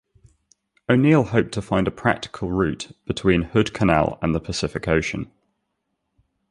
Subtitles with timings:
[0.89, 5.31] O'Neil hoped to find a practical route between Hood Canal and the Pacific Ocean.